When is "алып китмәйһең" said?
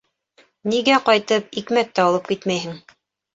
2.07-2.81